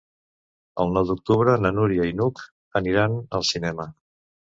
El 0.83 0.95
nou 0.95 1.05
d'octubre 1.09 1.55
na 1.65 1.73
Núria 1.81 2.09
i 2.11 2.17
n'Hug 2.19 2.45
aniran 2.83 3.23
al 3.39 3.51
cinema. 3.55 3.93